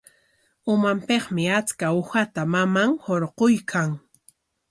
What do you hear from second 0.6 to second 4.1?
Umanpikmi achka usata maman hurquykan.